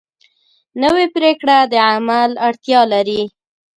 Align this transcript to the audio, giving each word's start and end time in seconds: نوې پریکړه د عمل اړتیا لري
نوې 0.83 1.05
پریکړه 1.15 1.57
د 1.71 1.73
عمل 1.91 2.31
اړتیا 2.47 2.81
لري 2.93 3.21